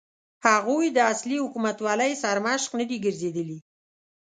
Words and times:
هغوی 0.47 0.87
د 0.91 0.97
اصلي 1.13 1.37
حکومتولۍ 1.45 2.11
سرمشق 2.23 2.71
نه 2.79 2.85
دي 2.89 2.97
ګرځېدلي. 3.05 3.59